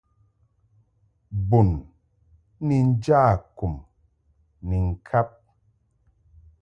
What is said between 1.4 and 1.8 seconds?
Bun